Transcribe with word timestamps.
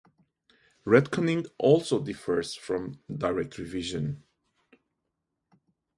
Retconning 0.83 1.45
also 1.59 1.99
differs 2.03 2.55
from 2.55 2.99
direct 3.19 3.59
revision. 3.59 4.23